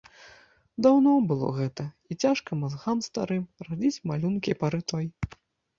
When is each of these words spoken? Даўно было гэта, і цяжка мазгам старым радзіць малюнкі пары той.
Даўно 0.85 1.11
было 1.31 1.51
гэта, 1.59 1.85
і 2.11 2.17
цяжка 2.25 2.51
мазгам 2.63 2.97
старым 3.09 3.43
радзіць 3.69 4.03
малюнкі 4.15 4.59
пары 4.65 4.81
той. 4.93 5.05